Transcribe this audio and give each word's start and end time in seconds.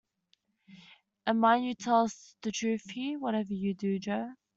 And 1.27 1.39
mind 1.39 1.63
you 1.63 1.75
tell 1.75 2.05
us 2.05 2.35
the 2.41 2.51
truth 2.51 2.89
here, 2.89 3.19
whatever 3.19 3.53
you 3.53 3.75
do, 3.75 3.99
Jo. 3.99 4.31